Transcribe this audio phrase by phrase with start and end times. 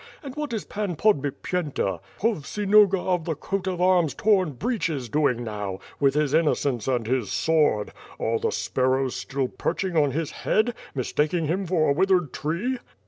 [0.23, 5.77] And what is Pan Podbipyenta, Povsinoga of the coat of amis Torn breeches doing now,
[5.99, 7.93] with his innocence and his sword?
[8.19, 12.79] Are the sparrows still perching on his head, mistaking him for a withered tree?